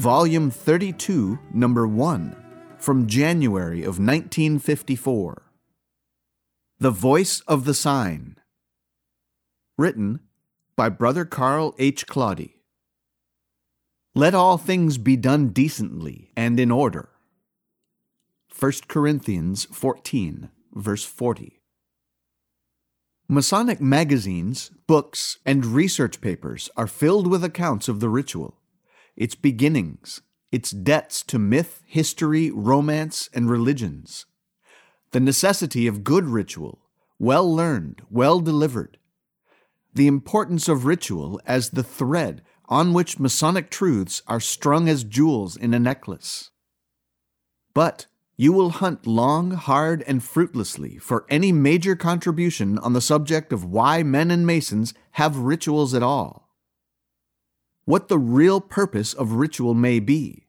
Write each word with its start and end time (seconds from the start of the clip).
Volume 0.00 0.50
32, 0.50 1.38
Number 1.52 1.86
1, 1.86 2.34
from 2.78 3.06
January 3.06 3.80
of 3.80 3.98
1954. 3.98 5.42
The 6.78 6.90
Voice 6.90 7.40
of 7.40 7.66
the 7.66 7.74
Sign. 7.74 8.36
Written 9.76 10.20
by 10.74 10.88
Brother 10.88 11.26
Carl 11.26 11.74
H. 11.78 12.06
Claudy. 12.06 12.62
Let 14.14 14.34
all 14.34 14.56
things 14.56 14.96
be 14.96 15.18
done 15.18 15.48
decently 15.48 16.30
and 16.34 16.58
in 16.58 16.70
order. 16.70 17.10
1 18.58 18.72
Corinthians 18.88 19.66
14, 19.66 20.48
verse 20.72 21.04
40. 21.04 21.60
Masonic 23.28 23.82
magazines, 23.82 24.70
books, 24.86 25.36
and 25.44 25.66
research 25.66 26.22
papers 26.22 26.70
are 26.74 26.86
filled 26.86 27.26
with 27.26 27.44
accounts 27.44 27.86
of 27.86 28.00
the 28.00 28.08
ritual 28.08 28.59
its 29.20 29.34
beginnings, 29.34 30.22
its 30.50 30.70
debts 30.70 31.22
to 31.22 31.38
myth, 31.38 31.82
history, 31.84 32.50
romance, 32.50 33.28
and 33.34 33.50
religions, 33.50 34.24
the 35.10 35.20
necessity 35.20 35.86
of 35.86 36.02
good 36.02 36.24
ritual, 36.24 36.86
well 37.18 37.54
learned, 37.54 38.00
well 38.08 38.40
delivered, 38.40 38.96
the 39.92 40.06
importance 40.06 40.68
of 40.68 40.86
ritual 40.86 41.38
as 41.44 41.68
the 41.70 41.82
thread 41.82 42.40
on 42.64 42.94
which 42.94 43.18
Masonic 43.18 43.68
truths 43.68 44.22
are 44.26 44.40
strung 44.40 44.88
as 44.88 45.04
jewels 45.04 45.54
in 45.54 45.74
a 45.74 45.78
necklace. 45.78 46.50
But 47.74 48.06
you 48.38 48.54
will 48.54 48.70
hunt 48.70 49.06
long, 49.06 49.50
hard, 49.50 50.02
and 50.06 50.24
fruitlessly 50.24 50.96
for 50.96 51.26
any 51.28 51.52
major 51.52 51.94
contribution 51.94 52.78
on 52.78 52.94
the 52.94 53.02
subject 53.02 53.52
of 53.52 53.66
why 53.66 54.02
men 54.02 54.30
and 54.30 54.46
Masons 54.46 54.94
have 55.12 55.36
rituals 55.36 55.92
at 55.92 56.02
all 56.02 56.39
what 57.90 58.06
the 58.06 58.18
real 58.20 58.60
purpose 58.60 59.12
of 59.12 59.32
ritual 59.32 59.74
may 59.74 59.98
be, 59.98 60.46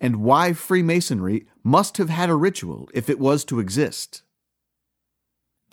and 0.00 0.22
why 0.22 0.52
Freemasonry 0.52 1.44
must 1.64 1.96
have 1.96 2.08
had 2.08 2.30
a 2.30 2.36
ritual 2.36 2.88
if 2.94 3.10
it 3.10 3.18
was 3.18 3.44
to 3.44 3.58
exist. 3.58 4.22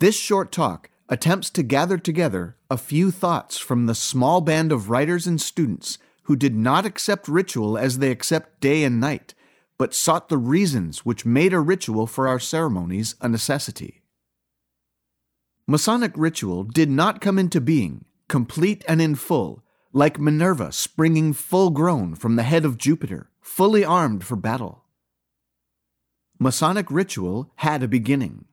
This 0.00 0.16
short 0.16 0.50
talk 0.50 0.90
attempts 1.08 1.48
to 1.50 1.62
gather 1.62 1.96
together 1.96 2.56
a 2.68 2.76
few 2.76 3.12
thoughts 3.12 3.56
from 3.56 3.86
the 3.86 3.94
small 3.94 4.40
band 4.40 4.72
of 4.72 4.90
writers 4.90 5.28
and 5.28 5.40
students 5.40 5.96
who 6.24 6.34
did 6.34 6.56
not 6.56 6.84
accept 6.84 7.28
ritual 7.28 7.78
as 7.78 7.98
they 7.98 8.10
accept 8.10 8.60
day 8.60 8.82
and 8.82 8.98
night, 8.98 9.32
but 9.78 9.94
sought 9.94 10.28
the 10.28 10.38
reasons 10.38 11.04
which 11.04 11.24
made 11.24 11.52
a 11.52 11.60
ritual 11.60 12.08
for 12.08 12.26
our 12.26 12.40
ceremonies 12.40 13.14
a 13.20 13.28
necessity. 13.28 14.02
Masonic 15.68 16.12
ritual 16.16 16.64
did 16.64 16.90
not 16.90 17.20
come 17.20 17.38
into 17.38 17.60
being, 17.60 18.06
complete 18.28 18.84
and 18.88 19.00
in 19.00 19.14
full, 19.14 19.63
like 19.94 20.18
Minerva 20.18 20.72
springing 20.72 21.32
full 21.32 21.70
grown 21.70 22.16
from 22.16 22.34
the 22.34 22.42
head 22.42 22.64
of 22.64 22.76
Jupiter, 22.76 23.30
fully 23.40 23.84
armed 23.84 24.24
for 24.24 24.34
battle. 24.34 24.82
Masonic 26.38 26.90
ritual 26.90 27.52
had 27.56 27.82
a 27.82 27.88
beginning. 27.88 28.44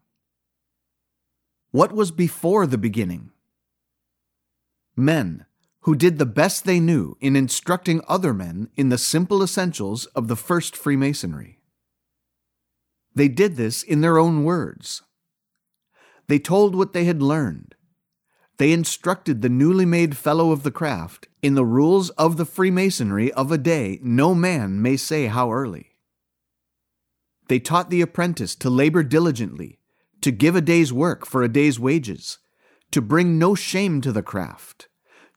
What 1.72 1.94
was 1.94 2.12
before 2.12 2.68
the 2.68 2.78
beginning? 2.78 3.32
Men 4.96 5.46
who 5.82 5.96
did 5.96 6.20
the 6.20 6.28
best 6.28 6.64
they 6.64 6.80
knew 6.80 7.18
in 7.20 7.36
instructing 7.36 8.02
other 8.08 8.36
men 8.36 8.70
in 8.76 8.90
the 8.90 9.00
simple 9.00 9.42
essentials 9.42 10.06
of 10.08 10.28
the 10.28 10.36
first 10.36 10.78
Freemasonry. 10.78 11.60
They 13.16 13.28
did 13.28 13.56
this 13.56 13.82
in 13.82 14.02
their 14.02 14.20
own 14.20 14.44
words. 14.44 15.02
They 16.28 16.38
told 16.38 16.76
what 16.76 16.94
they 16.94 17.06
had 17.06 17.20
learned, 17.20 17.74
they 18.62 18.74
instructed 18.74 19.42
the 19.42 19.50
newly 19.50 19.88
made 19.88 20.16
fellow 20.16 20.52
of 20.52 20.62
the 20.62 20.70
craft 20.70 21.28
in 21.42 21.56
the 21.56 21.66
rules 21.66 22.12
of 22.12 22.38
the 22.38 22.46
Freemasonry 22.46 23.34
of 23.34 23.52
a 23.52 23.58
day 23.58 23.98
no 24.04 24.36
man 24.36 24.80
may 24.80 24.96
say 24.96 25.26
how 25.26 25.52
early. 25.52 25.96
They 27.48 27.58
taught 27.58 27.90
the 27.90 28.02
apprentice 28.02 28.54
to 28.58 28.70
labor 28.70 29.02
diligently, 29.02 29.80
to 30.22 30.30
give 30.30 30.56
a 30.56 30.62
day's 30.62 30.94
work 30.94 31.26
for 31.26 31.42
a 31.42 31.52
day's 31.52 31.80
wages, 31.80 32.38
to 32.92 33.02
bring 33.02 33.40
no 33.40 33.56
shame 33.56 34.00
to 34.02 34.12
the 34.12 34.22
craft, 34.22 34.90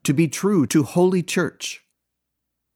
to 0.03 0.13
be 0.13 0.29
true 0.29 0.67
to 0.67 0.83
Holy 0.83 1.23
Church. 1.23 1.83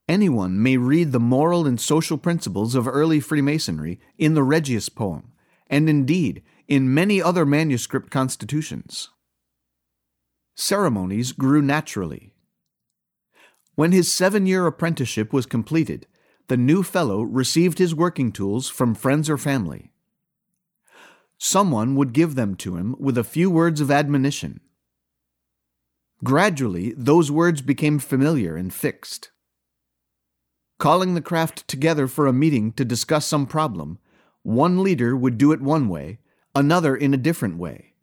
Anyone 0.08 0.62
may 0.62 0.78
read 0.78 1.12
the 1.12 1.20
moral 1.20 1.66
and 1.66 1.78
social 1.78 2.16
principles 2.16 2.74
of 2.74 2.88
early 2.88 3.20
Freemasonry 3.20 4.00
in 4.16 4.32
the 4.32 4.42
Regius 4.42 4.88
poem, 4.88 5.32
and 5.66 5.90
indeed 5.90 6.42
in 6.66 6.94
many 6.94 7.20
other 7.20 7.44
manuscript 7.44 8.10
constitutions 8.10 9.10
ceremonies 10.58 11.30
grew 11.30 11.62
naturally. 11.62 12.34
When 13.76 13.92
his 13.92 14.12
seven 14.12 14.44
year 14.44 14.66
apprenticeship 14.66 15.32
was 15.32 15.46
completed, 15.46 16.06
the 16.48 16.56
new 16.56 16.82
fellow 16.82 17.22
received 17.22 17.78
his 17.78 17.94
working 17.94 18.32
tools 18.32 18.68
from 18.68 18.94
friends 18.94 19.30
or 19.30 19.38
family. 19.38 19.92
Someone 21.38 21.94
would 21.94 22.12
give 22.12 22.34
them 22.34 22.56
to 22.56 22.76
him 22.76 22.96
with 22.98 23.16
a 23.16 23.22
few 23.22 23.50
words 23.50 23.80
of 23.80 23.90
admonition. 23.90 24.60
Gradually, 26.24 26.92
those 26.96 27.30
words 27.30 27.62
became 27.62 28.00
familiar 28.00 28.56
and 28.56 28.74
fixed. 28.74 29.30
Calling 30.78 31.14
the 31.14 31.20
craft 31.20 31.68
together 31.68 32.08
for 32.08 32.26
a 32.26 32.32
meeting 32.32 32.72
to 32.72 32.84
discuss 32.84 33.26
some 33.26 33.46
problem, 33.46 33.98
one 34.42 34.82
leader 34.82 35.16
would 35.16 35.38
do 35.38 35.52
it 35.52 35.60
one 35.60 35.88
way, 35.88 36.18
another 36.52 36.96
in 36.96 37.14
a 37.14 37.18
different 37.18 37.58
way. 37.58 37.94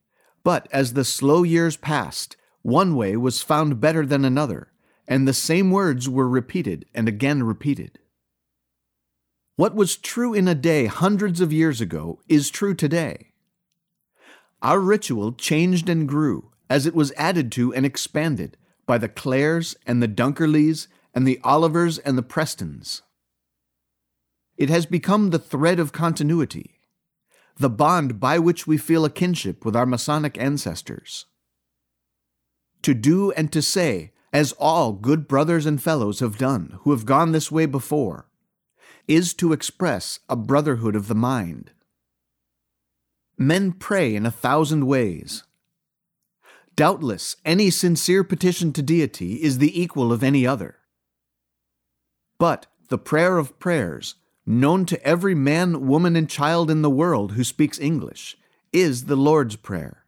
But 0.45 0.69
as 0.71 0.94
the 0.94 1.03
slow 1.03 1.44
years 1.44 1.75
passed, 1.75 2.38
one 2.65 2.95
way 2.95 3.15
was 3.15 3.43
found 3.43 3.79
better 3.79 4.07
than 4.07 4.25
another, 4.25 4.71
and 5.07 5.27
the 5.27 5.33
same 5.33 5.69
words 5.69 6.09
were 6.09 6.27
repeated 6.27 6.83
and 6.95 7.07
again 7.07 7.43
repeated. 7.43 7.99
What 9.55 9.75
was 9.75 9.95
true 9.95 10.33
in 10.33 10.47
a 10.47 10.55
day 10.55 10.87
hundreds 10.87 11.41
of 11.41 11.53
years 11.53 11.79
ago 11.79 12.21
is 12.27 12.49
true 12.49 12.73
today. 12.73 13.33
Our 14.63 14.79
ritual 14.79 15.33
changed 15.33 15.89
and 15.89 16.07
grew 16.07 16.53
as 16.67 16.87
it 16.87 16.95
was 16.95 17.13
added 17.17 17.51
to 17.51 17.71
and 17.71 17.85
expanded 17.85 18.57
by 18.87 18.97
the 18.97 19.09
Clares 19.09 19.75
and 19.85 20.01
the 20.01 20.07
Dunckerleys 20.07 20.87
and 21.13 21.27
the 21.27 21.39
Olivers 21.45 21.99
and 21.99 22.17
the 22.17 22.23
Prestons. 22.23 23.03
It 24.57 24.71
has 24.71 24.87
become 24.87 25.29
the 25.29 25.37
thread 25.37 25.79
of 25.79 25.91
continuity, 25.91 26.79
the 27.57 27.69
bond 27.69 28.19
by 28.19 28.39
which 28.39 28.65
we 28.65 28.79
feel 28.79 29.05
a 29.05 29.11
kinship 29.11 29.63
with 29.63 29.75
our 29.75 29.85
Masonic 29.85 30.35
ancestors 30.39 31.27
to 32.85 32.94
do 32.94 33.31
and 33.31 33.51
to 33.51 33.63
say, 33.63 34.12
as 34.31 34.51
all 34.59 34.94
good 34.94 35.28
brothers 35.28 35.66
and 35.66 35.81
fellows 35.81 36.19
have 36.19 36.38
done 36.38 36.78
who 36.81 36.91
have 36.91 37.03
gone 37.03 37.31
this 37.31 37.51
way 37.51 37.66
before, 37.66 38.28
is 39.07 39.34
to 39.34 39.53
express 39.53 40.19
a 40.29 40.35
brotherhood 40.35 40.95
of 40.95 41.07
the 41.07 41.16
mind. 41.16 41.72
Men 43.40 43.72
pray 43.72 44.13
in 44.16 44.24
a 44.28 44.31
thousand 44.31 44.85
ways. 44.85 45.44
Doubtless, 46.75 47.38
any 47.44 47.71
sincere 47.71 48.24
petition 48.24 48.71
to 48.74 48.83
deity 48.83 49.42
is 49.42 49.57
the 49.57 49.81
equal 49.81 50.13
of 50.13 50.21
any 50.21 50.45
other. 50.45 50.75
But 52.38 52.68
the 52.89 53.00
prayer 53.00 53.39
of 53.39 53.57
prayers, 53.57 54.13
known 54.45 54.86
to 54.86 55.04
every 55.04 55.33
man, 55.33 55.88
woman, 55.88 56.15
and 56.15 56.30
child 56.30 56.69
in 56.69 56.83
the 56.83 56.89
world 56.92 57.31
who 57.31 57.44
speaks 57.44 57.80
English, 57.80 58.38
is 58.71 59.06
the 59.06 59.15
Lord's 59.15 59.56
Prayer, 59.56 60.06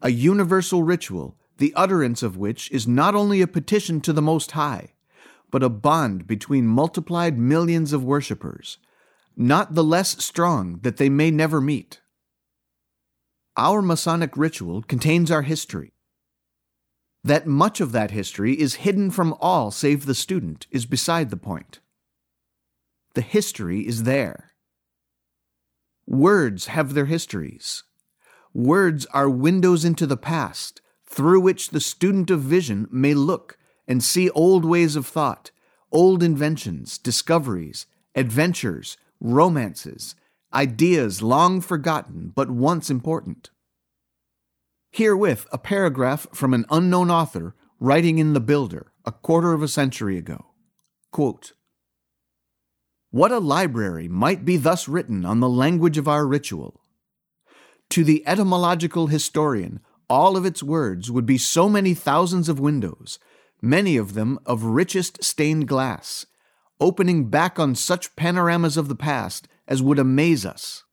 a 0.00 0.10
universal 0.10 0.84
ritual 0.84 1.36
the 1.62 1.72
utterance 1.76 2.24
of 2.24 2.36
which 2.36 2.68
is 2.72 2.88
not 2.88 3.14
only 3.14 3.40
a 3.40 3.46
petition 3.46 4.00
to 4.00 4.12
the 4.12 4.20
Most 4.20 4.50
High, 4.50 4.94
but 5.48 5.62
a 5.62 5.68
bond 5.68 6.26
between 6.26 6.66
multiplied 6.66 7.38
millions 7.38 7.92
of 7.92 8.02
worshippers, 8.02 8.78
not 9.36 9.76
the 9.76 9.84
less 9.84 10.24
strong 10.24 10.80
that 10.82 10.96
they 10.96 11.08
may 11.08 11.30
never 11.30 11.60
meet. 11.60 12.00
Our 13.56 13.80
Masonic 13.80 14.36
ritual 14.36 14.82
contains 14.82 15.30
our 15.30 15.42
history. 15.42 15.92
That 17.22 17.46
much 17.46 17.80
of 17.80 17.92
that 17.92 18.10
history 18.10 18.58
is 18.58 18.82
hidden 18.82 19.12
from 19.12 19.32
all 19.38 19.70
save 19.70 20.06
the 20.06 20.16
student 20.16 20.66
is 20.72 20.84
beside 20.84 21.30
the 21.30 21.36
point. 21.36 21.78
The 23.14 23.20
history 23.20 23.86
is 23.86 24.02
there. 24.02 24.50
Words 26.08 26.66
have 26.66 26.94
their 26.94 27.06
histories. 27.06 27.84
Words 28.52 29.06
are 29.14 29.30
windows 29.30 29.84
into 29.84 30.08
the 30.08 30.16
past, 30.16 30.81
through 31.12 31.40
which 31.42 31.70
the 31.70 31.80
student 31.80 32.30
of 32.30 32.40
vision 32.40 32.88
may 32.90 33.12
look 33.12 33.58
and 33.86 34.02
see 34.02 34.30
old 34.30 34.64
ways 34.64 34.96
of 34.96 35.06
thought, 35.06 35.50
old 35.90 36.22
inventions, 36.22 36.96
discoveries, 36.96 37.84
adventures, 38.14 38.96
romances, 39.20 40.14
ideas 40.54 41.20
long 41.20 41.60
forgotten 41.60 42.32
but 42.34 42.50
once 42.50 42.88
important. 42.88 43.50
Herewith 44.90 45.46
a 45.52 45.58
paragraph 45.58 46.26
from 46.32 46.54
an 46.54 46.64
unknown 46.70 47.10
author 47.10 47.54
writing 47.78 48.18
in 48.18 48.32
The 48.32 48.40
Builder 48.40 48.92
a 49.04 49.12
quarter 49.12 49.52
of 49.52 49.62
a 49.62 49.68
century 49.68 50.16
ago. 50.16 50.46
Quote, 51.10 51.52
what 53.10 53.30
a 53.30 53.38
library 53.38 54.08
might 54.08 54.46
be 54.46 54.56
thus 54.56 54.88
written 54.88 55.26
on 55.26 55.40
the 55.40 55.48
language 55.48 55.98
of 55.98 56.08
our 56.08 56.26
ritual. 56.26 56.80
To 57.90 58.02
the 58.02 58.26
etymological 58.26 59.08
historian, 59.08 59.80
all 60.12 60.36
of 60.36 60.44
its 60.44 60.62
words 60.62 61.10
would 61.10 61.24
be 61.24 61.38
so 61.38 61.70
many 61.70 61.94
thousands 61.94 62.46
of 62.46 62.60
windows, 62.60 63.18
many 63.62 63.96
of 63.96 64.12
them 64.12 64.38
of 64.44 64.62
richest 64.62 65.24
stained 65.24 65.66
glass, 65.66 66.26
opening 66.78 67.30
back 67.30 67.58
on 67.58 67.74
such 67.74 68.14
panoramas 68.14 68.76
of 68.76 68.88
the 68.88 68.94
past 68.94 69.48
as 69.66 69.82
would 69.82 69.98
amaze 69.98 70.44
us. 70.44 70.84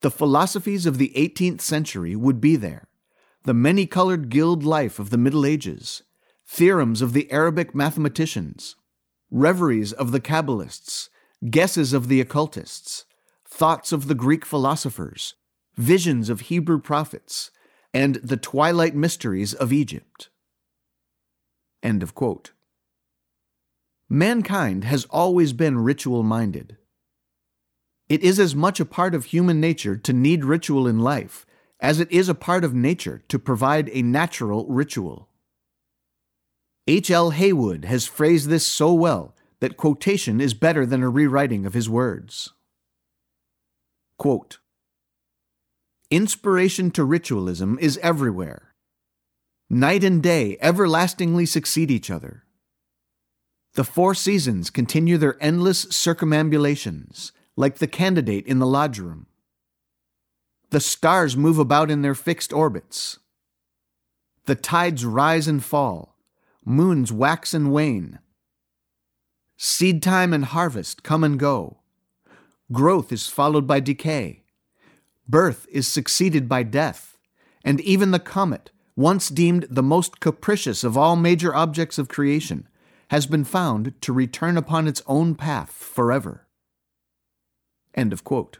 The 0.00 0.10
philosophies 0.10 0.86
of 0.86 0.98
the 0.98 1.12
18th 1.14 1.60
century 1.60 2.16
would 2.16 2.40
be 2.40 2.56
there, 2.56 2.88
the 3.44 3.54
many 3.54 3.86
colored 3.86 4.28
guild 4.28 4.64
life 4.64 4.98
of 4.98 5.10
the 5.10 5.16
Middle 5.16 5.46
Ages, 5.46 6.02
theorems 6.48 7.00
of 7.00 7.12
the 7.12 7.30
Arabic 7.30 7.76
mathematicians, 7.76 8.74
reveries 9.30 9.92
of 9.92 10.10
the 10.10 10.20
Kabbalists, 10.20 11.10
guesses 11.48 11.92
of 11.92 12.08
the 12.08 12.20
occultists, 12.20 13.04
thoughts 13.48 13.92
of 13.92 14.08
the 14.08 14.16
Greek 14.16 14.44
philosophers, 14.44 15.34
visions 15.76 16.28
of 16.28 16.40
Hebrew 16.40 16.80
prophets, 16.80 17.52
and 17.92 18.16
the 18.16 18.36
twilight 18.36 18.94
mysteries 18.94 19.54
of 19.54 19.72
Egypt. 19.72 20.28
End 21.82 22.02
of 22.02 22.14
quote. 22.14 22.52
Mankind 24.08 24.84
has 24.84 25.04
always 25.10 25.52
been 25.52 25.78
ritual 25.78 26.22
minded. 26.22 26.76
It 28.08 28.22
is 28.22 28.40
as 28.40 28.54
much 28.54 28.80
a 28.80 28.86
part 28.86 29.14
of 29.14 29.26
human 29.26 29.60
nature 29.60 29.96
to 29.96 30.12
need 30.12 30.44
ritual 30.44 30.86
in 30.86 30.98
life 30.98 31.44
as 31.80 32.00
it 32.00 32.10
is 32.10 32.28
a 32.28 32.34
part 32.34 32.64
of 32.64 32.74
nature 32.74 33.22
to 33.28 33.38
provide 33.38 33.90
a 33.92 34.02
natural 34.02 34.66
ritual. 34.66 35.28
H. 36.86 37.10
L. 37.10 37.30
Haywood 37.30 37.84
has 37.84 38.06
phrased 38.06 38.48
this 38.48 38.66
so 38.66 38.92
well 38.94 39.34
that 39.60 39.76
quotation 39.76 40.40
is 40.40 40.54
better 40.54 40.86
than 40.86 41.02
a 41.02 41.08
rewriting 41.08 41.66
of 41.66 41.74
his 41.74 41.88
words. 41.88 42.52
Quote, 44.16 44.58
Inspiration 46.10 46.90
to 46.92 47.04
ritualism 47.04 47.78
is 47.82 47.98
everywhere. 48.02 48.74
Night 49.68 50.02
and 50.02 50.22
day 50.22 50.56
everlastingly 50.58 51.44
succeed 51.44 51.90
each 51.90 52.10
other. 52.10 52.44
The 53.74 53.84
four 53.84 54.14
seasons 54.14 54.70
continue 54.70 55.18
their 55.18 55.36
endless 55.38 55.84
circumambulations, 55.84 57.32
like 57.56 57.76
the 57.76 57.86
candidate 57.86 58.46
in 58.46 58.58
the 58.58 58.66
lodge 58.66 58.98
room. 58.98 59.26
The 60.70 60.80
stars 60.80 61.36
move 61.36 61.58
about 61.58 61.90
in 61.90 62.00
their 62.00 62.14
fixed 62.14 62.54
orbits. 62.54 63.18
The 64.46 64.54
tides 64.54 65.04
rise 65.04 65.46
and 65.46 65.62
fall, 65.62 66.16
moons 66.64 67.12
wax 67.12 67.52
and 67.52 67.70
wane. 67.70 68.18
Seed 69.58 70.02
time 70.02 70.32
and 70.32 70.46
harvest 70.46 71.02
come 71.02 71.22
and 71.22 71.38
go. 71.38 71.80
Growth 72.72 73.12
is 73.12 73.28
followed 73.28 73.66
by 73.66 73.80
decay. 73.80 74.44
Birth 75.28 75.66
is 75.70 75.86
succeeded 75.86 76.48
by 76.48 76.62
death. 76.62 77.18
And 77.64 77.80
even 77.82 78.12
the 78.12 78.18
comet, 78.18 78.70
once 78.96 79.28
deemed 79.28 79.66
the 79.68 79.82
most 79.82 80.20
capricious 80.20 80.82
of 80.82 80.96
all 80.96 81.16
major 81.16 81.54
objects 81.54 81.98
of 81.98 82.08
creation, 82.08 82.66
has 83.10 83.26
been 83.26 83.44
found 83.44 83.94
to 84.02 84.12
return 84.12 84.56
upon 84.56 84.88
its 84.88 85.02
own 85.06 85.34
path 85.34 85.70
forever. 85.70 86.46
End 87.94 88.12
of 88.12 88.24
quote. 88.24 88.58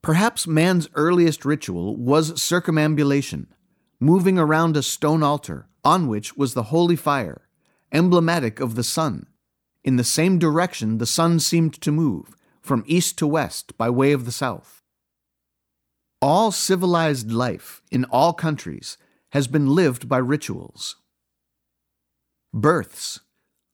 Perhaps 0.00 0.46
man's 0.46 0.88
earliest 0.94 1.44
ritual 1.44 1.96
was 1.96 2.40
circumambulation, 2.40 3.48
moving 4.00 4.38
around 4.38 4.76
a 4.76 4.82
stone 4.82 5.22
altar 5.22 5.66
on 5.82 6.08
which 6.08 6.36
was 6.36 6.54
the 6.54 6.64
holy 6.64 6.96
fire, 6.96 7.48
emblematic 7.92 8.60
of 8.60 8.74
the 8.74 8.84
sun, 8.84 9.26
in 9.82 9.96
the 9.96 10.04
same 10.04 10.38
direction 10.38 10.98
the 10.98 11.06
sun 11.06 11.40
seemed 11.40 11.74
to 11.80 11.92
move, 11.92 12.36
from 12.60 12.84
east 12.86 13.18
to 13.18 13.26
west 13.26 13.76
by 13.76 13.88
way 13.88 14.12
of 14.12 14.24
the 14.24 14.32
south. 14.32 14.82
All 16.26 16.52
civilized 16.52 17.30
life 17.30 17.82
in 17.90 18.06
all 18.06 18.32
countries 18.32 18.96
has 19.32 19.46
been 19.46 19.74
lived 19.74 20.08
by 20.08 20.16
rituals. 20.16 20.96
Births, 22.50 23.20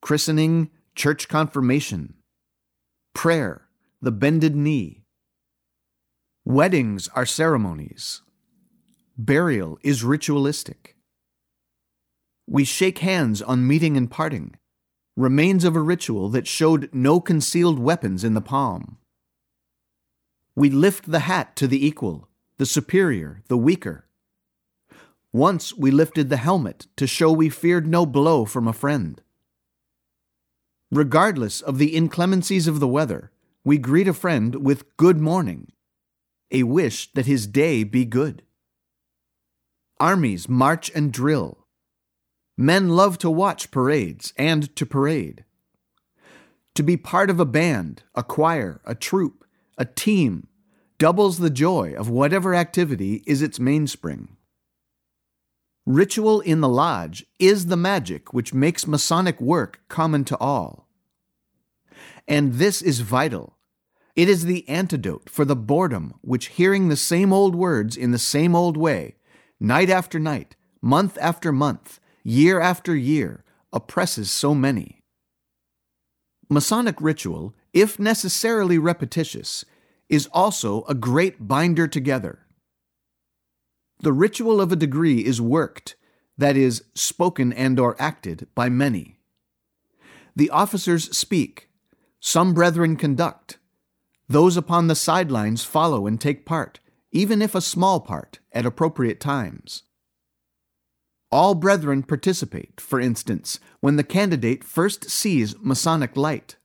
christening, 0.03 0.71
church 0.97 1.29
confirmation, 1.29 2.15
prayer, 3.15 3.69
the 4.03 4.11
bended 4.11 4.57
knee, 4.57 5.05
Weddings 6.45 7.09
are 7.15 7.25
ceremonies. 7.25 8.23
Burial 9.17 9.79
is 9.85 10.03
ritualistic. 10.03 10.97
We 12.49 12.65
shake 12.65 12.99
hands 12.99 13.41
on 13.41 13.65
meeting 13.65 13.97
and 13.97 14.11
parting, 14.11 14.57
remains 15.17 15.63
of 15.63 15.77
a 15.77 15.81
ritual 15.81 16.29
that 16.31 16.49
showed 16.49 16.91
no 16.93 17.21
concealed 17.21 17.79
weapons 17.79 18.25
in 18.25 18.35
the 18.35 18.41
palm. 18.41 18.99
We 20.57 20.69
lift 20.69 21.13
the 21.13 21.21
hat 21.21 21.55
to 21.55 21.69
the 21.69 21.87
equal, 21.87 22.27
the 22.61 22.67
superior, 22.67 23.43
the 23.49 23.57
weaker. 23.57 24.05
Once 25.33 25.75
we 25.79 25.91
lifted 25.91 26.29
the 26.29 26.37
helmet 26.37 26.87
to 26.95 27.07
show 27.07 27.33
we 27.33 27.49
feared 27.49 27.87
no 27.87 28.05
blow 28.05 28.45
from 28.45 28.69
a 28.69 28.73
friend. 28.75 29.23
Regardless 30.91 31.63
of 31.63 31.79
the 31.79 31.97
inclemencies 31.97 32.69
of 32.69 32.79
the 32.79 32.87
weather, 32.87 33.33
we 33.65 33.79
greet 33.79 34.07
a 34.07 34.13
friend 34.13 34.57
with 34.57 34.95
good 34.99 35.17
morning 35.17 35.73
a 36.51 36.65
wish 36.65 37.11
that 37.15 37.25
his 37.25 37.47
day 37.47 37.83
be 37.83 38.05
good. 38.05 38.43
Armies 39.99 40.47
march 40.47 40.91
and 40.95 41.15
drill. 41.15 41.65
Men 42.59 42.91
love 42.91 43.17
to 43.21 43.31
watch 43.31 43.71
parades 43.71 44.35
and 44.37 44.77
to 44.77 44.85
parade. 44.85 45.47
To 46.75 46.83
be 46.83 46.99
part 46.99 47.31
of 47.31 47.41
a 47.41 47.47
band, 47.47 48.03
a 48.15 48.23
choir, 48.23 48.83
a 48.85 48.95
troop, 48.95 49.47
a 49.79 49.87
team 49.87 50.49
doubles 51.01 51.39
the 51.39 51.51
joy 51.51 51.95
of 51.95 52.11
whatever 52.11 52.55
activity 52.55 53.25
is 53.27 53.41
its 53.41 53.59
mainspring. 53.59 54.37
Ritual 55.87 56.41
in 56.43 56.61
the 56.61 56.69
lodge 56.69 57.25
is 57.39 57.67
the 57.67 57.77
magic 57.77 58.35
which 58.35 58.53
makes 58.53 58.87
Masonic 58.87 59.41
work 59.41 59.81
common 59.89 60.25
to 60.25 60.37
all. 60.39 60.87
And 62.29 62.55
this 62.55 62.83
is 62.83 63.01
vital 63.01 63.57
it 64.17 64.29
is 64.29 64.45
the 64.45 64.69
antidote 64.69 65.31
for 65.31 65.47
the 65.47 65.57
boredom 65.57 66.13
which 66.21 66.49
hearing 66.49 66.89
the 66.89 66.97
same 66.97 67.33
old 67.33 67.55
words 67.55 67.97
in 67.97 68.11
the 68.11 68.19
same 68.19 68.55
old 68.55 68.77
way, 68.77 69.17
night 69.59 69.89
after 69.89 70.19
night, 70.19 70.57
month 70.83 71.17
after 71.19 71.53
month, 71.53 72.01
year 72.23 72.61
after 72.61 72.95
year, 72.95 73.45
oppresses 73.73 74.31
so 74.31 74.55
many. 74.55 75.03
Masonic 76.51 77.01
ritual, 77.01 77.55
if 77.73 77.99
necessarily 77.99 78.77
repetitious, 78.77 79.65
is 80.11 80.27
also 80.33 80.83
a 80.83 80.95
great 80.95 81.47
binder 81.49 81.89
together. 81.89 82.41
The 84.01 84.13
ritual 84.13 84.61
of 84.61 84.73
a 84.73 84.77
degree 84.77 85.25
is 85.25 85.41
worked, 85.41 85.95
that 86.37 86.57
is, 86.57 86.85
spoken 86.95 87.53
and 87.53 87.79
or 87.79 87.97
acted, 87.99 88.49
by 88.55 88.69
many. 88.69 89.17
The 90.35 90.51
officers 90.51 91.17
speak, 91.17 91.71
some 92.19 92.53
brethren 92.53 92.97
conduct, 92.97 93.59
those 94.29 94.57
upon 94.57 94.87
the 94.87 94.95
sidelines 94.95 95.65
follow 95.65 96.07
and 96.07 96.21
take 96.21 96.47
part, 96.47 96.81
even 97.13 97.41
if 97.43 97.55
a 97.55 97.61
small 97.61 98.01
part, 98.01 98.39
at 98.53 98.67
appropriate 98.67 99.21
times. 99.21 99.83
All 101.33 101.55
brethren 101.55 102.03
participate, 102.03 102.81
for 102.81 103.01
instance, 103.01 103.61
when 103.81 103.97
the 103.97 104.05
candidate 104.05 104.65
first 104.65 105.11
sees 105.11 105.57
Masonic 105.61 106.17
light. 106.17 106.57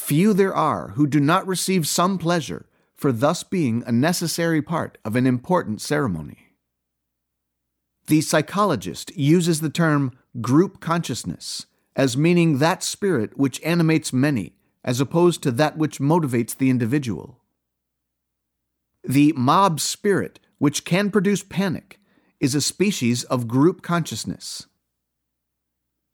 Few 0.00 0.32
there 0.32 0.54
are 0.54 0.88
who 0.96 1.06
do 1.06 1.20
not 1.20 1.46
receive 1.46 1.86
some 1.86 2.18
pleasure 2.18 2.66
for 2.96 3.12
thus 3.12 3.44
being 3.44 3.84
a 3.86 3.92
necessary 3.92 4.60
part 4.60 4.98
of 5.04 5.14
an 5.14 5.24
important 5.24 5.80
ceremony. 5.80 6.48
The 8.08 8.20
psychologist 8.22 9.16
uses 9.16 9.60
the 9.60 9.70
term 9.70 10.10
group 10.40 10.80
consciousness 10.80 11.66
as 11.94 12.16
meaning 12.16 12.58
that 12.58 12.82
spirit 12.82 13.38
which 13.38 13.62
animates 13.62 14.12
many 14.12 14.56
as 14.82 15.00
opposed 15.00 15.44
to 15.44 15.52
that 15.52 15.76
which 15.76 16.00
motivates 16.00 16.56
the 16.56 16.70
individual. 16.70 17.38
The 19.04 19.32
mob 19.36 19.78
spirit, 19.78 20.40
which 20.58 20.84
can 20.84 21.10
produce 21.10 21.44
panic, 21.44 22.00
is 22.40 22.56
a 22.56 22.60
species 22.60 23.22
of 23.24 23.46
group 23.46 23.80
consciousness. 23.80 24.66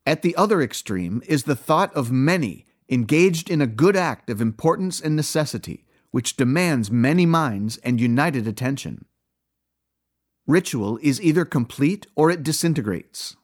At 0.05 0.21
the 0.21 0.37
other 0.37 0.61
extreme 0.61 1.23
is 1.27 1.45
the 1.45 1.57
thought 1.57 1.95
of 1.95 2.13
many 2.13 2.67
engaged 2.89 3.51
in 3.51 3.61
a 3.61 3.67
good 3.67 3.97
act 3.97 4.31
of 4.31 4.41
importance 4.41 5.01
and 5.01 5.17
necessity, 5.17 5.85
which 6.11 6.37
demands 6.37 6.91
many 6.91 7.27
minds 7.27 7.79
and 7.79 8.01
united 8.01 8.47
attention. 8.47 9.05
Ritual 10.47 10.99
is 11.03 11.21
either 11.21 11.45
complete 11.45 12.07
or 12.15 12.31
it 12.31 12.43
disintegrates. 12.43 13.37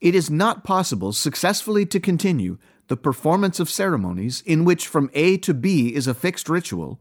It 0.00 0.14
is 0.14 0.30
not 0.30 0.64
possible 0.64 1.12
successfully 1.12 1.84
to 1.86 2.00
continue 2.00 2.56
the 2.88 2.96
performance 2.96 3.60
of 3.60 3.68
ceremonies 3.68 4.42
in 4.46 4.64
which 4.64 4.88
from 4.88 5.10
A 5.12 5.36
to 5.38 5.52
B 5.52 5.94
is 5.94 6.06
a 6.06 6.14
fixed 6.14 6.48
ritual, 6.48 7.00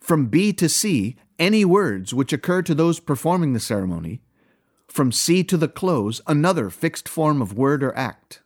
from 0.00 0.26
B 0.26 0.52
to 0.52 0.68
C, 0.68 1.16
any 1.38 1.64
words 1.64 2.12
which 2.12 2.32
occur 2.32 2.60
to 2.62 2.74
those 2.74 3.00
performing 3.00 3.54
the 3.54 3.60
ceremony, 3.60 4.20
from 4.86 5.10
C 5.10 5.42
to 5.44 5.56
the 5.56 5.68
close, 5.68 6.20
another 6.26 6.68
fixed 6.68 7.08
form 7.08 7.40
of 7.40 7.56
word 7.56 7.82
or 7.82 7.96
act. 7.96 8.42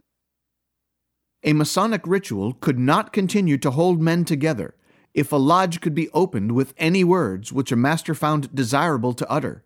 A 1.44 1.52
Masonic 1.52 2.06
ritual 2.06 2.52
could 2.54 2.78
not 2.78 3.12
continue 3.12 3.58
to 3.58 3.70
hold 3.70 4.02
men 4.02 4.24
together 4.24 4.74
if 5.14 5.32
a 5.32 5.36
lodge 5.36 5.80
could 5.80 5.94
be 5.94 6.10
opened 6.10 6.52
with 6.52 6.74
any 6.78 7.04
words 7.04 7.52
which 7.52 7.72
a 7.72 7.76
master 7.76 8.14
found 8.14 8.54
desirable 8.54 9.12
to 9.14 9.30
utter, 9.30 9.64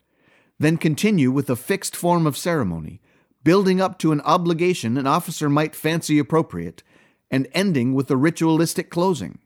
then 0.59 0.77
continue 0.77 1.31
with 1.31 1.51
a 1.51 1.57
fixed 1.57 1.97
form 1.97 2.27
of 2.27 2.37
ceremony, 2.37 3.01
building 3.43 3.81
up 3.81 3.99
to 3.99 4.13
an 4.13 4.21
obligation 4.23 4.97
an 4.97 5.07
officer 5.07 5.49
might 5.49 5.75
fancy 5.75 6.19
appropriate, 6.19 6.83
and 7.31 7.49
ending 7.53 7.95
with 7.95 8.11
a 8.11 8.17
ritualistic 8.17 8.91
closing. 8.91 9.39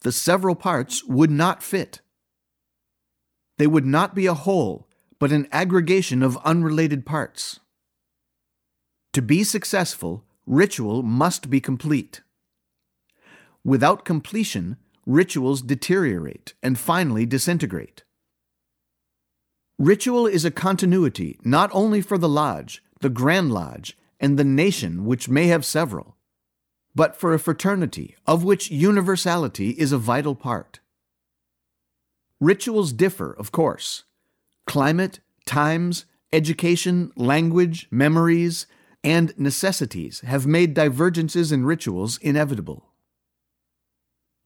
The 0.00 0.12
several 0.12 0.54
parts 0.54 1.04
would 1.04 1.30
not 1.30 1.62
fit. 1.62 2.00
They 3.58 3.66
would 3.66 3.86
not 3.86 4.14
be 4.14 4.26
a 4.26 4.34
whole, 4.34 4.88
but 5.18 5.32
an 5.32 5.46
aggregation 5.52 6.22
of 6.22 6.36
unrelated 6.44 7.06
parts. 7.06 7.60
To 9.12 9.22
be 9.22 9.44
successful, 9.44 10.24
ritual 10.46 11.02
must 11.02 11.50
be 11.50 11.60
complete. 11.60 12.22
Without 13.64 14.04
completion, 14.04 14.76
rituals 15.06 15.62
deteriorate 15.62 16.54
and 16.62 16.78
finally 16.78 17.26
disintegrate. 17.26 18.04
Ritual 19.78 20.26
is 20.26 20.44
a 20.44 20.50
continuity 20.50 21.38
not 21.44 21.70
only 21.72 22.00
for 22.00 22.18
the 22.18 22.28
lodge, 22.28 22.82
the 23.00 23.08
Grand 23.08 23.52
Lodge, 23.52 23.96
and 24.20 24.38
the 24.38 24.44
nation, 24.44 25.04
which 25.04 25.28
may 25.28 25.48
have 25.48 25.64
several, 25.64 26.16
but 26.94 27.16
for 27.16 27.34
a 27.34 27.38
fraternity 27.38 28.14
of 28.26 28.44
which 28.44 28.70
universality 28.70 29.70
is 29.70 29.92
a 29.92 29.98
vital 29.98 30.34
part. 30.34 30.80
Rituals 32.40 32.92
differ, 32.92 33.32
of 33.32 33.50
course. 33.52 34.04
Climate, 34.66 35.20
times, 35.44 36.04
education, 36.32 37.12
language, 37.16 37.88
memories, 37.90 38.66
and 39.04 39.38
necessities 39.38 40.20
have 40.20 40.46
made 40.46 40.74
divergences 40.74 41.52
in 41.52 41.66
rituals 41.66 42.18
inevitable. 42.18 42.86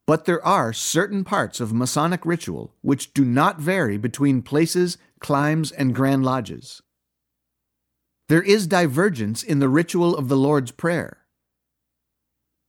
But 0.06 0.24
there 0.24 0.44
are 0.44 0.72
certain 0.72 1.22
parts 1.22 1.60
of 1.60 1.72
Masonic 1.72 2.26
ritual 2.26 2.74
which 2.80 3.14
do 3.14 3.24
not 3.24 3.60
vary 3.60 3.96
between 3.96 4.42
places, 4.42 4.98
climes, 5.20 5.70
and 5.70 5.94
grand 5.94 6.24
lodges. 6.24 6.82
There 8.28 8.42
is 8.42 8.66
divergence 8.66 9.42
in 9.42 9.58
the 9.58 9.68
ritual 9.68 10.16
of 10.16 10.28
the 10.28 10.36
Lord's 10.36 10.70
Prayer. 10.70 11.18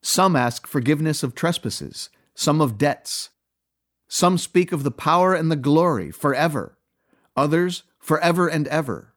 Some 0.02 0.36
ask 0.36 0.68
forgiveness 0.68 1.24
of 1.24 1.36
trespasses, 1.36 2.10
some 2.34 2.62
of 2.62 2.78
debts. 2.78 3.30
Some 4.08 4.38
speak 4.38 4.72
of 4.72 4.84
the 4.84 4.92
power 4.92 5.34
and 5.34 5.52
the 5.52 5.56
glory 5.56 6.12
forever, 6.12 6.78
others 7.36 7.84
forever 8.00 8.48
and 8.48 8.68
ever. 8.68 9.09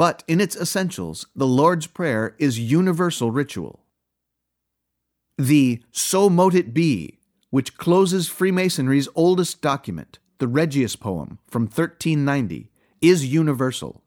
But 0.00 0.24
in 0.26 0.40
its 0.40 0.56
essentials, 0.56 1.26
the 1.36 1.46
Lord's 1.46 1.86
Prayer 1.86 2.34
is 2.38 2.58
universal 2.58 3.30
ritual. 3.30 3.84
The 5.36 5.82
So 5.92 6.30
Mote 6.30 6.54
It 6.54 6.72
Be, 6.72 7.18
which 7.50 7.76
closes 7.76 8.26
Freemasonry's 8.26 9.10
oldest 9.14 9.60
document, 9.60 10.18
the 10.38 10.48
Regius 10.48 10.96
poem 10.96 11.38
from 11.46 11.64
1390, 11.64 12.70
is 13.02 13.26
universal. 13.26 14.02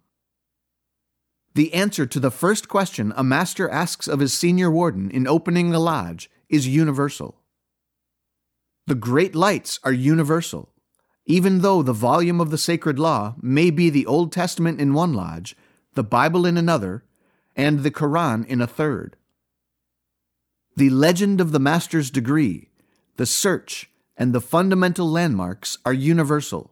The 1.54 1.72
answer 1.76 2.08
to 2.08 2.20
the 2.20 2.32
first 2.32 2.68
question 2.68 3.14
a 3.16 3.24
master 3.24 3.70
asks 3.70 4.08
of 4.08 4.20
his 4.20 4.34
senior 4.34 4.72
warden 4.72 5.12
in 5.12 5.28
opening 5.28 5.76
a 5.76 5.80
lodge 5.80 6.28
is 6.50 6.68
universal. 6.68 7.40
The 8.88 8.96
great 8.96 9.36
lights 9.36 9.80
are 9.84 9.94
universal, 9.94 10.70
even 11.28 11.62
though 11.62 11.84
the 11.84 11.94
volume 11.94 12.42
of 12.42 12.50
the 12.50 12.58
sacred 12.58 12.98
law 12.98 13.36
may 13.40 13.70
be 13.70 13.92
the 13.92 14.08
Old 14.08 14.32
Testament 14.32 14.82
in 14.82 14.96
one 14.96 15.14
lodge, 15.14 15.56
the 15.96 16.04
Bible 16.04 16.46
in 16.46 16.58
another, 16.58 17.04
and 17.56 17.80
the 17.80 17.92
Koran 17.92 18.44
in 18.46 18.62
a 18.62 18.68
third. 18.68 19.16
The 20.76 20.90
legend 20.90 21.40
of 21.40 21.52
the 21.52 21.60
master's 21.60 22.10
degree, 22.10 22.70
the 23.18 23.26
search, 23.26 23.90
and 24.18 24.34
the 24.34 24.42
fundamental 24.42 25.10
landmarks 25.10 25.78
are 25.86 25.94
universal. 25.94 26.72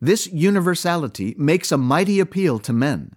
This 0.00 0.26
universality 0.26 1.34
makes 1.38 1.72
a 1.72 1.78
mighty 1.78 2.20
appeal 2.20 2.58
to 2.60 2.72
men, 2.72 3.16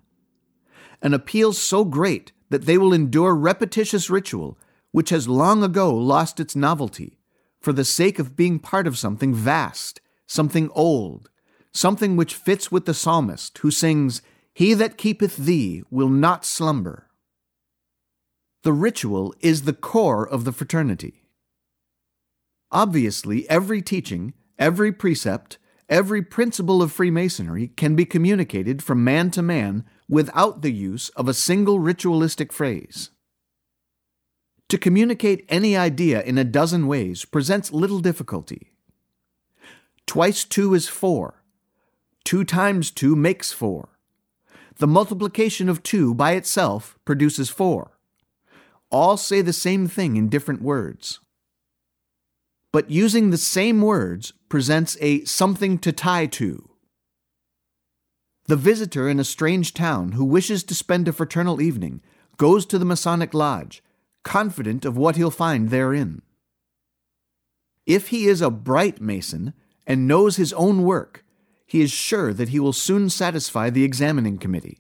an 1.02 1.14
appeal 1.14 1.52
so 1.54 1.84
great 1.84 2.32
that 2.50 2.66
they 2.66 2.78
will 2.78 2.94
endure 2.94 3.36
repetitious 3.36 4.10
ritual 4.10 4.58
which 4.92 5.10
has 5.10 5.28
long 5.28 5.64
ago 5.64 5.94
lost 5.94 6.40
its 6.40 6.56
novelty 6.56 7.20
for 7.60 7.74
the 7.74 7.86
sake 7.86 8.20
of 8.20 8.36
being 8.36 8.60
part 8.60 8.88
of 8.88 8.98
something 8.98 9.34
vast, 9.34 10.00
something 10.26 10.70
old, 10.74 11.30
something 11.72 12.16
which 12.16 12.34
fits 12.34 12.72
with 12.72 12.86
the 12.86 12.94
psalmist 12.94 13.58
who 13.60 13.72
sings, 13.72 14.22
He 14.58 14.74
that 14.74 14.98
keepeth 14.98 15.38
thee 15.38 15.84
will 15.92 16.10
not 16.10 16.44
slumber. 16.44 17.12
The 18.64 18.74
ritual 18.74 19.36
is 19.40 19.62
the 19.62 19.74
core 19.74 20.28
of 20.28 20.46
the 20.46 20.52
fraternity. 20.52 21.28
Obviously, 22.72 23.48
every 23.52 23.84
teaching, 23.84 24.34
every 24.58 24.92
precept, 24.92 25.60
every 25.88 26.24
principle 26.24 26.82
of 26.82 26.92
Freemasonry 26.92 27.68
can 27.68 27.96
be 27.96 28.04
communicated 28.04 28.82
from 28.82 29.04
man 29.04 29.30
to 29.30 29.44
man 29.44 29.86
without 30.10 30.64
the 30.64 30.74
use 30.74 31.10
of 31.10 31.28
a 31.28 31.36
single 31.36 31.80
ritualistic 31.80 32.52
phrase. 32.52 33.12
To 34.70 34.80
communicate 34.80 35.46
any 35.50 35.78
idea 35.78 36.24
in 36.24 36.40
a 36.40 36.44
dozen 36.44 36.88
ways 36.88 37.26
presents 37.26 37.72
little 37.72 38.00
difficulty. 38.00 38.72
Twice 40.08 40.44
two 40.44 40.74
is 40.74 40.90
four. 40.90 41.44
Two 42.24 42.44
times 42.44 42.90
two 42.90 43.16
makes 43.16 43.52
four. 43.52 43.90
The 44.80 44.88
multiplication 44.88 45.70
of 45.70 45.84
two 45.84 46.14
by 46.14 46.34
itself 46.34 46.98
produces 47.06 47.50
four 47.50 47.98
all 48.90 49.18
say 49.18 49.42
the 49.42 49.54
same 49.54 49.88
thing 49.88 50.16
in 50.16 50.30
different 50.30 50.62
words. 50.62 51.20
But 52.72 52.90
using 52.90 53.30
the 53.30 53.38
same 53.38 53.82
words 53.82 54.34
presents 54.50 54.98
a 55.02 55.26
something 55.26 55.78
to 55.80 55.92
tie 55.92 56.26
to. 56.28 56.70
The 58.48 58.56
visitor 58.56 59.10
in 59.10 59.20
a 59.20 59.26
strange 59.26 59.74
town 59.74 60.14
who 60.14 60.24
wishes 60.24 60.64
to 60.66 60.76
spend 60.76 61.08
a 61.08 61.14
fraternal 61.14 61.62
evening 61.62 62.02
goes 62.38 62.66
to 62.68 62.80
the 62.80 62.86
Masonic 62.86 63.34
Lodge, 63.34 63.84
confident 64.24 64.86
of 64.86 64.98
what 64.98 65.16
he'll 65.16 65.32
find 65.32 65.70
therein. 65.70 66.22
If 67.86 68.10
he 68.10 68.28
is 68.28 68.42
a 68.42 68.50
bright 68.50 69.02
Mason 69.02 69.54
and 69.86 70.08
knows 70.08 70.36
his 70.38 70.54
own 70.54 70.84
work, 70.84 71.26
he 71.68 71.82
is 71.82 71.92
sure 71.92 72.34
that 72.34 72.50
he 72.50 72.60
will 72.60 72.74
soon 72.74 73.10
satisfy 73.10 73.70
the 73.70 73.84
examining 73.84 74.38
committee. 74.38 74.80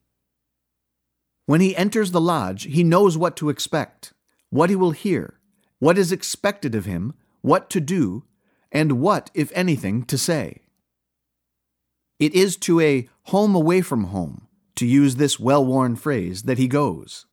When 1.46 1.62
he 1.62 1.75
enters 1.75 2.12
the 2.12 2.22
lodge, 2.22 2.63
he 2.63 2.84
knows 2.84 3.17
what 3.17 3.36
to 3.38 3.50
expect, 3.50 4.13
what 4.50 4.70
he 4.70 4.75
will 4.75 4.91
hear, 4.91 5.39
what 5.79 5.98
is 5.98 6.12
expected 6.12 6.74
of 6.74 6.86
him, 6.86 7.13
what 7.41 7.70
to 7.70 7.82
do, 7.82 8.24
and 8.72 9.00
what, 9.01 9.29
if 9.34 9.51
anything, 9.53 10.03
to 10.06 10.17
say. 10.17 10.62
It 12.20 12.34
is 12.34 12.58
to 12.58 12.79
a 12.79 13.08
home 13.24 13.53
away 13.53 13.82
from 13.82 14.06
home, 14.06 14.48
to 14.75 14.86
use 14.86 15.15
this 15.15 15.39
well 15.39 15.65
worn 15.65 15.96
phrase, 15.96 16.44
that 16.44 16.58
he 16.58 16.67
goes. 16.67 17.25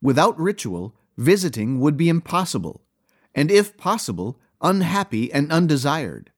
Without 0.00 0.38
ritual, 0.38 0.94
visiting 1.16 1.80
would 1.80 1.96
be 1.96 2.08
impossible, 2.08 2.82
and 3.34 3.50
if 3.50 3.76
possible, 3.76 4.38
unhappy 4.60 5.32
and 5.32 5.50
undesired. 5.52 6.30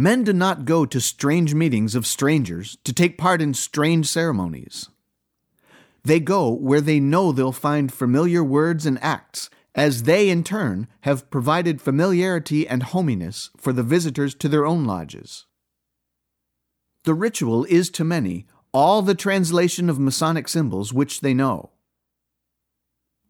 Men 0.00 0.22
do 0.22 0.32
not 0.32 0.64
go 0.64 0.86
to 0.86 1.00
strange 1.00 1.54
meetings 1.54 1.96
of 1.96 2.06
strangers 2.06 2.78
to 2.84 2.92
take 2.92 3.18
part 3.18 3.42
in 3.42 3.52
strange 3.52 4.06
ceremonies. 4.06 4.88
They 6.04 6.20
go 6.20 6.52
where 6.52 6.80
they 6.80 7.00
know 7.00 7.32
they'll 7.32 7.50
find 7.50 7.92
familiar 7.92 8.44
words 8.44 8.86
and 8.86 9.02
acts, 9.02 9.50
as 9.74 10.04
they 10.04 10.30
in 10.30 10.44
turn 10.44 10.86
have 11.00 11.28
provided 11.30 11.82
familiarity 11.82 12.64
and 12.64 12.84
hominess 12.84 13.50
for 13.56 13.72
the 13.72 13.82
visitors 13.82 14.36
to 14.36 14.48
their 14.48 14.64
own 14.64 14.84
lodges. 14.84 15.46
The 17.02 17.14
ritual 17.14 17.64
is 17.64 17.90
to 17.90 18.04
many 18.04 18.46
all 18.72 19.02
the 19.02 19.16
translation 19.16 19.90
of 19.90 19.98
Masonic 19.98 20.46
symbols 20.46 20.92
which 20.92 21.22
they 21.22 21.34
know. 21.34 21.70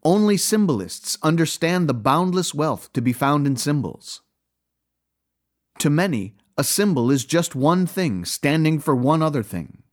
Only 0.05 0.37
symbolists 0.37 1.17
understand 1.23 1.89
the 1.89 1.95
boundless 1.95 2.53
wealth 2.53 2.93
to 2.93 3.01
be 3.01 3.15
found 3.15 3.47
in 3.47 3.57
symbols. 3.57 4.21
To 5.79 5.89
many, 5.89 6.35
a 6.59 6.65
symbol 6.65 7.09
is 7.09 7.25
just 7.25 7.55
one 7.55 7.87
thing 7.87 8.25
standing 8.25 8.81
for 8.81 8.95
one 8.95 9.23
other 9.23 9.45
thing. 9.45 9.85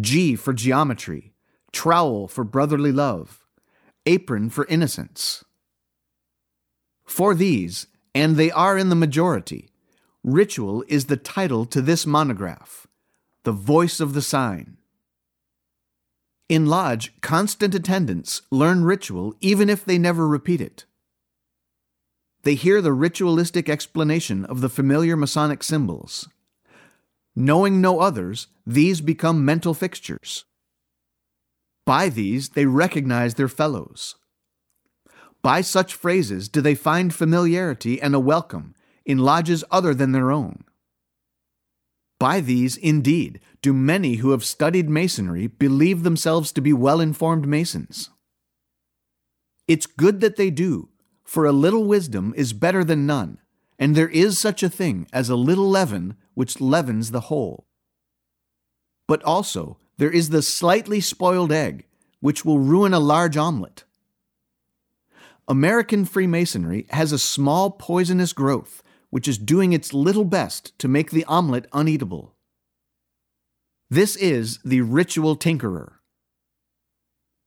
G 0.00 0.34
for 0.34 0.52
geometry, 0.52 1.32
trowel 1.72 2.26
for 2.26 2.42
brotherly 2.42 2.90
love, 2.90 3.46
apron 4.04 4.50
for 4.50 4.66
innocence. 4.66 5.44
For 7.06 7.36
these, 7.36 7.86
and 8.12 8.34
they 8.34 8.50
are 8.50 8.76
in 8.76 8.88
the 8.88 8.96
majority, 8.96 9.68
ritual 10.24 10.84
is 10.88 11.04
the 11.04 11.16
title 11.16 11.64
to 11.66 11.80
this 11.80 12.04
monograph, 12.04 12.88
The 13.44 13.52
Voice 13.52 14.00
of 14.00 14.12
the 14.12 14.22
Sign. 14.22 14.78
In 16.48 16.66
Lodge, 16.66 17.12
constant 17.20 17.76
attendants 17.76 18.42
learn 18.50 18.84
ritual 18.84 19.34
even 19.40 19.70
if 19.70 19.84
they 19.84 19.98
never 19.98 20.26
repeat 20.26 20.60
it. 20.60 20.84
They 22.44 22.54
hear 22.54 22.82
the 22.82 22.92
ritualistic 22.92 23.70
explanation 23.70 24.44
of 24.44 24.60
the 24.60 24.68
familiar 24.68 25.16
Masonic 25.16 25.62
symbols. 25.62 26.28
Knowing 27.34 27.80
no 27.80 28.00
others, 28.00 28.48
these 28.66 29.00
become 29.00 29.44
mental 29.44 29.72
fixtures. 29.72 30.44
By 31.86 32.10
these, 32.10 32.50
they 32.50 32.66
recognize 32.66 33.34
their 33.34 33.48
fellows. 33.48 34.16
By 35.42 35.62
such 35.62 35.94
phrases 35.94 36.48
do 36.48 36.60
they 36.60 36.74
find 36.74 37.14
familiarity 37.14 38.00
and 38.00 38.14
a 38.14 38.20
welcome 38.20 38.74
in 39.04 39.18
lodges 39.18 39.64
other 39.70 39.94
than 39.94 40.12
their 40.12 40.30
own. 40.30 40.64
By 42.18 42.40
these, 42.40 42.76
indeed, 42.76 43.40
do 43.60 43.72
many 43.72 44.16
who 44.16 44.30
have 44.30 44.44
studied 44.44 44.88
Masonry 44.88 45.46
believe 45.46 46.02
themselves 46.02 46.52
to 46.52 46.60
be 46.60 46.72
well 46.72 47.00
informed 47.00 47.46
Masons. 47.46 48.10
It's 49.66 49.86
good 49.86 50.20
that 50.20 50.36
they 50.36 50.50
do, 50.50 50.88
for 51.24 51.46
a 51.46 51.52
little 51.52 51.84
wisdom 51.84 52.32
is 52.36 52.52
better 52.52 52.84
than 52.84 53.06
none, 53.06 53.38
and 53.78 53.94
there 53.94 54.08
is 54.08 54.38
such 54.38 54.62
a 54.62 54.70
thing 54.70 55.06
as 55.12 55.28
a 55.28 55.36
little 55.36 55.68
leaven 55.68 56.16
which 56.34 56.60
leavens 56.60 57.10
the 57.10 57.22
whole. 57.22 57.66
But 59.08 59.22
also, 59.24 59.78
there 59.96 60.10
is 60.10 60.30
the 60.30 60.42
slightly 60.42 61.00
spoiled 61.00 61.52
egg, 61.52 61.86
which 62.20 62.44
will 62.44 62.58
ruin 62.58 62.94
a 62.94 63.00
large 63.00 63.36
omelet. 63.36 63.84
American 65.46 66.04
Freemasonry 66.04 66.86
has 66.90 67.12
a 67.12 67.18
small 67.18 67.70
poisonous 67.70 68.32
growth 68.32 68.82
which 69.10 69.28
is 69.28 69.38
doing 69.38 69.72
its 69.72 69.94
little 69.94 70.24
best 70.24 70.76
to 70.76 70.88
make 70.88 71.12
the 71.12 71.24
omelet 71.26 71.70
uneatable. 71.70 72.32
This 73.88 74.16
is 74.16 74.58
the 74.64 74.80
ritual 74.80 75.36
tinkerer. 75.36 75.92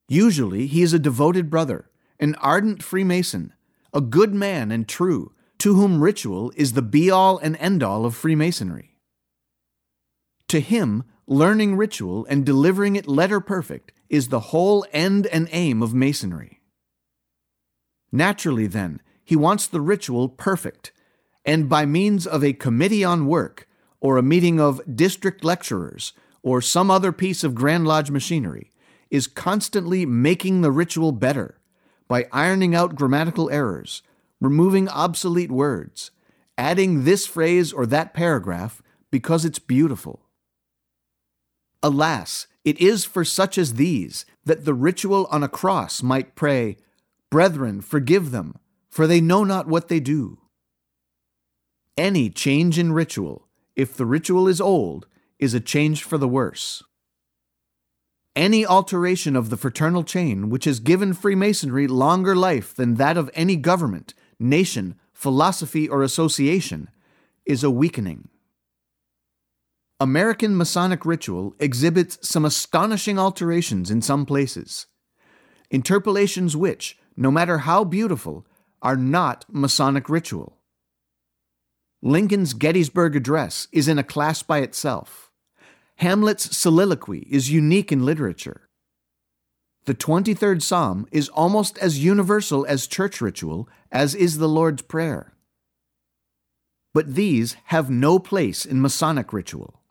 Usually, 0.07 0.67
he 0.67 0.81
is 0.81 0.93
a 0.93 0.99
devoted 0.99 1.49
brother, 1.49 1.89
an 2.21 2.35
ardent 2.35 2.81
Freemason, 2.81 3.51
a 3.97 4.01
good 4.01 4.31
man 4.31 4.71
and 4.71 4.87
true, 4.87 5.33
to 5.57 5.73
whom 5.73 6.03
ritual 6.03 6.51
is 6.55 6.73
the 6.73 6.83
be 6.83 7.09
all 7.09 7.39
and 7.39 7.57
end 7.57 7.81
all 7.81 8.05
of 8.05 8.15
Freemasonry. 8.15 8.95
To 10.49 10.59
him, 10.59 11.03
learning 11.25 11.75
ritual 11.75 12.23
and 12.29 12.45
delivering 12.45 12.95
it 12.95 13.07
letter 13.07 13.39
perfect 13.39 13.91
is 14.07 14.27
the 14.27 14.51
whole 14.51 14.85
end 14.93 15.25
and 15.25 15.49
aim 15.51 15.81
of 15.81 15.95
Masonry. 15.95 16.61
Naturally, 18.11 18.67
then, 18.67 19.01
he 19.25 19.35
wants 19.35 19.65
the 19.65 19.81
ritual 19.81 20.29
perfect 20.29 20.91
and 21.43 21.67
by 21.67 21.83
means 21.83 22.27
of 22.27 22.43
a 22.43 22.53
committee 22.53 23.03
on 23.03 23.25
work, 23.25 23.67
or 23.99 24.17
a 24.17 24.23
meeting 24.23 24.59
of 24.59 24.79
district 24.95 25.43
lecturers, 25.43 26.13
or 26.43 26.61
some 26.61 26.91
other 26.91 27.11
piece 27.11 27.43
of 27.43 27.55
Grand 27.55 27.87
Lodge 27.87 28.11
machinery, 28.11 28.69
is 29.09 29.25
constantly 29.25 30.05
making 30.05 30.61
the 30.61 30.71
ritual 30.71 31.11
better 31.11 31.56
by 32.07 32.27
ironing 32.31 32.75
out 32.75 32.95
grammatical 32.95 33.49
errors, 33.49 34.01
removing 34.39 34.87
obsolete 34.89 35.51
words, 35.51 36.11
adding 36.57 37.03
this 37.03 37.25
phrase 37.25 37.73
or 37.73 37.85
that 37.85 38.13
paragraph 38.13 38.81
because 39.11 39.45
it's 39.45 39.59
beautiful. 39.59 40.21
Alas, 41.83 42.47
it 42.63 42.79
is 42.79 43.05
for 43.05 43.23
such 43.23 43.57
as 43.57 43.75
these 43.75 44.25
that 44.43 44.65
the 44.65 44.73
ritual 44.73 45.27
on 45.31 45.43
a 45.43 45.47
cross 45.47 46.01
might 46.01 46.35
pray, 46.35 46.77
Brethren, 47.29 47.81
forgive 47.81 48.31
them, 48.31 48.55
for 48.89 49.05
they 49.05 49.19
know 49.19 49.43
not 49.43 49.67
what 49.67 49.89
they 49.89 49.99
do. 49.99 50.39
Any 51.97 52.29
change 52.29 52.79
in 52.79 52.93
ritual, 52.93 53.47
if 53.75 53.95
the 53.95 54.05
ritual 54.05 54.47
is 54.47 54.61
old, 54.61 55.07
is 55.39 55.53
a 55.53 55.59
change 55.59 56.03
for 56.03 56.17
the 56.17 56.27
worse. 56.27 56.83
Any 58.37 58.67
alteration 58.67 59.35
of 59.35 59.49
the 59.49 59.57
fraternal 59.57 60.03
chain 60.03 60.51
which 60.51 60.65
has 60.65 60.79
given 60.79 61.15
Freemasonry 61.15 61.87
longer 61.87 62.35
life 62.35 62.71
than 62.71 62.93
that 62.93 63.17
of 63.17 63.31
any 63.33 63.55
government, 63.55 64.13
nation, 64.39 64.93
philosophy, 65.11 65.89
or 65.89 66.03
association 66.03 66.91
is 67.47 67.63
a 67.63 67.71
weakening. 67.71 68.29
American 69.99 70.55
Masonic 70.55 71.03
ritual 71.03 71.55
exhibits 71.59 72.19
some 72.21 72.45
astonishing 72.45 73.17
alterations 73.17 73.89
in 73.89 74.03
some 74.03 74.23
places, 74.23 74.85
interpolations 75.71 76.55
which, 76.55 76.95
no 77.15 77.31
matter 77.31 77.57
how 77.57 77.83
beautiful, 77.83 78.45
are 78.83 78.95
not 78.95 79.45
Masonic 79.49 80.09
ritual. 80.09 80.59
Lincoln's 82.03 82.53
Gettysburg 82.53 83.15
Address 83.15 83.67
is 83.71 83.87
in 83.87 83.97
a 83.97 84.03
class 84.03 84.43
by 84.43 84.59
itself. 84.59 85.26
Hamlet's 85.97 86.55
soliloquy 86.55 87.27
is 87.29 87.51
unique 87.51 87.91
in 87.91 88.05
literature. 88.05 88.69
The 89.85 89.95
23rd 89.95 90.61
Psalm 90.61 91.07
is 91.11 91.29
almost 91.29 91.77
as 91.79 92.03
universal 92.03 92.65
as 92.67 92.85
church 92.85 93.19
ritual 93.19 93.67
as 93.91 94.13
is 94.13 94.37
the 94.37 94.49
Lord's 94.49 94.83
Prayer. 94.83 95.33
But 96.93 97.15
these 97.15 97.55
have 97.65 97.89
no 97.89 98.19
place 98.19 98.63
in 98.63 98.79
Masonic 98.79 99.33
ritual. 99.33 99.81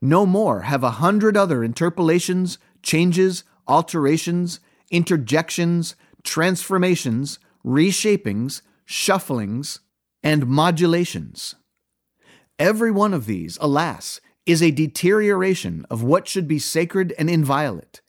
No 0.00 0.24
more 0.24 0.62
have 0.62 0.82
a 0.82 0.92
hundred 0.92 1.36
other 1.36 1.62
interpolations, 1.62 2.56
changes, 2.82 3.44
alterations, 3.68 4.60
interjections, 4.90 5.94
transformations, 6.22 7.38
reshapings, 7.64 8.62
shufflings, 8.88 9.80
and 10.22 10.46
modulations. 10.46 11.54
Every 12.58 12.90
one 12.90 13.12
of 13.12 13.26
these, 13.26 13.58
alas, 13.60 14.20
is 14.46 14.62
a 14.62 14.70
deterioration 14.70 15.86
of 15.90 16.02
what 16.02 16.28
should 16.28 16.46
be 16.46 16.58
sacred 16.58 17.14
and 17.18 17.30
inviolate, 17.30 18.00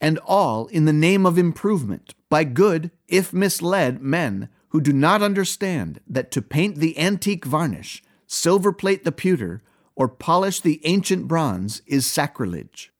and 0.00 0.18
all 0.18 0.66
in 0.66 0.84
the 0.84 0.92
name 0.92 1.24
of 1.24 1.38
improvement 1.38 2.14
by 2.28 2.44
good, 2.44 2.90
if 3.08 3.32
misled, 3.32 4.02
men 4.02 4.48
who 4.68 4.80
do 4.80 4.92
not 4.92 5.22
understand 5.22 6.00
that 6.06 6.30
to 6.32 6.42
paint 6.42 6.76
the 6.76 6.98
antique 6.98 7.44
varnish, 7.44 8.02
silver 8.26 8.72
plate 8.72 9.04
the 9.04 9.12
pewter, 9.12 9.62
or 9.96 10.08
polish 10.08 10.60
the 10.60 10.80
ancient 10.84 11.28
bronze 11.28 11.80
is 11.86 12.06
sacrilege. 12.06 12.92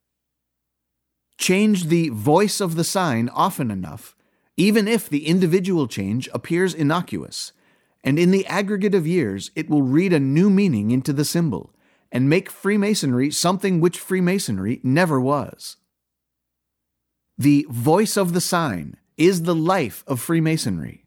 Change 1.37 1.87
the 1.87 2.11
voice 2.11 2.61
of 2.61 2.77
the 2.77 2.85
sign 2.85 3.29
often 3.31 3.71
enough, 3.71 4.15
even 4.57 4.87
if 4.87 5.09
the 5.09 5.27
individual 5.27 5.89
change 5.89 6.29
appears 6.33 6.73
innocuous, 6.73 7.53
and 8.05 8.19
in 8.19 8.31
the 8.31 8.47
aggregate 8.47 8.95
of 8.95 9.07
years 9.07 9.51
it 9.57 9.69
will 9.69 9.83
read 9.83 10.13
a 10.13 10.21
new 10.21 10.49
meaning 10.49 10.93
into 10.93 11.13
the 11.13 11.25
symbol 11.25 11.74
and 12.15 12.31
make 12.31 12.49
Freemasonry 12.49 13.29
something 13.33 13.81
which 13.81 13.99
Freemasonry 13.99 14.81
never 14.85 15.21
was. 15.21 15.77
The 17.37 17.67
voice 17.69 18.17
of 18.17 18.33
the 18.33 18.41
sign 18.41 18.97
is 19.17 19.43
the 19.43 19.55
life 19.55 20.05
of 20.07 20.21
Freemasonry. 20.21 21.07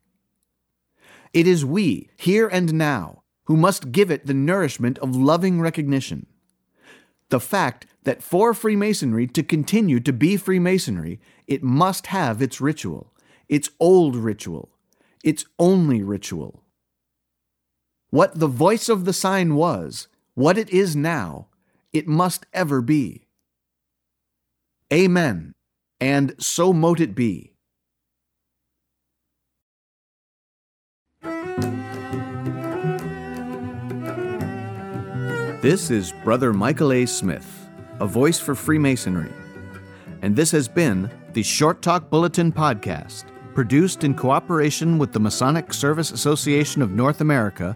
It 1.32 1.48
is 1.48 1.64
we, 1.64 2.10
here 2.18 2.50
and 2.50 2.74
now, 2.74 3.24
who 3.46 3.56
must 3.56 3.94
give 3.94 4.12
it 4.12 4.26
the 4.26 4.34
nourishment 4.34 5.00
of 5.00 5.16
loving 5.16 5.62
recognition. 5.62 6.26
The 7.30 7.40
fact 7.40 7.88
that 8.04 8.22
for 8.22 8.54
Freemasonry 8.54 9.28
to 9.28 9.44
continue 9.44 10.02
to 10.02 10.12
be 10.12 10.36
Freemasonry, 10.36 11.22
it 11.48 11.64
must 11.64 12.08
have 12.08 12.42
its 12.42 12.60
ritual, 12.60 13.14
its 13.48 13.70
old 13.80 14.18
ritual, 14.18 14.70
its 15.24 15.46
only 15.58 16.04
ritual. 16.04 16.64
What 18.10 18.40
the 18.40 18.48
voice 18.48 18.90
of 18.90 19.06
the 19.06 19.14
sign 19.14 19.56
was, 19.56 20.10
what 20.38 20.56
it 20.56 20.70
is 20.70 20.96
now, 20.96 21.48
it 21.92 22.08
must 22.08 22.46
ever 22.54 22.80
be. 22.80 23.26
Amen, 24.94 25.56
and 26.00 26.36
so 26.38 26.72
mote 26.72 27.00
it 27.00 27.16
be. 27.16 27.56
This 35.64 35.90
is 35.90 36.14
Brother 36.24 36.54
Michael 36.54 36.94
A. 36.94 37.08
Smith, 37.08 37.68
a 38.00 38.06
voice 38.06 38.40
for 38.40 38.54
Freemasonry, 38.54 39.34
and 40.22 40.36
this 40.36 40.52
has 40.52 40.68
been 40.68 41.10
the 41.34 41.42
Short 41.42 41.82
Talk 41.82 42.12
Bulletin 42.12 42.52
Podcast, 42.52 43.24
produced 43.56 44.04
in 44.04 44.14
cooperation 44.14 45.00
with 45.00 45.14
the 45.14 45.20
Masonic 45.20 45.74
Service 45.74 46.12
Association 46.12 46.84
of 46.84 46.92
North 46.92 47.22
America 47.22 47.76